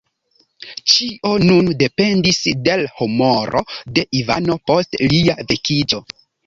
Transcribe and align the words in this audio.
Ĉio 0.93 1.33
nun 1.43 1.69
dependis 1.83 2.41
de 2.69 2.79
l' 2.81 2.89
humoro 2.97 3.65
de 3.99 4.09
Ivano 4.25 4.61
post 4.73 5.03
lia 5.15 5.41
vekiĝo. 5.55 6.07